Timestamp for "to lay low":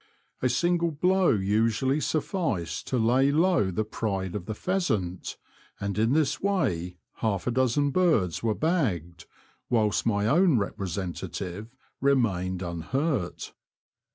2.87-3.69